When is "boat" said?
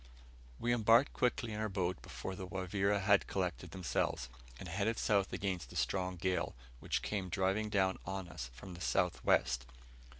1.69-2.01